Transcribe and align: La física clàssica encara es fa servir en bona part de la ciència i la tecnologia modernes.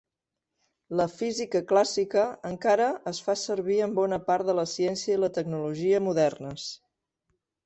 La 1.01 1.05
física 1.17 1.59
clàssica 1.71 2.23
encara 2.51 2.87
es 3.11 3.19
fa 3.27 3.35
servir 3.43 3.77
en 3.89 3.93
bona 4.01 4.19
part 4.31 4.49
de 4.49 4.57
la 4.61 4.67
ciència 4.73 5.15
i 5.15 5.21
la 5.27 5.31
tecnologia 5.37 6.01
modernes. 6.09 6.67